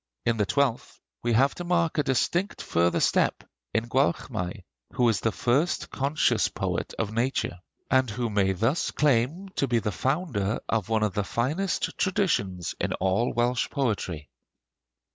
In 0.25 0.37
the 0.37 0.47
twelfth 0.47 0.99
we 1.21 1.33
have 1.33 1.53
to 1.53 1.63
mark 1.63 1.99
a 1.99 2.03
distinct 2.03 2.59
further 2.59 2.99
step 2.99 3.43
in 3.71 3.87
Gwalchmai, 3.87 4.63
who 4.93 5.07
is 5.09 5.19
the 5.19 5.31
first 5.31 5.91
conscious 5.91 6.47
poet 6.47 6.95
of 6.97 7.13
nature, 7.13 7.59
and 7.91 8.09
who 8.09 8.31
may 8.31 8.53
thus 8.53 8.89
claim 8.89 9.49
to 9.57 9.67
be 9.67 9.77
the 9.77 9.91
founder 9.91 10.59
of 10.67 10.89
one 10.89 11.03
of 11.03 11.13
the 11.13 11.23
finest 11.23 11.95
traditions 11.99 12.73
in 12.79 12.93
all 12.93 13.31
Welsh 13.31 13.69
poetry. 13.69 14.31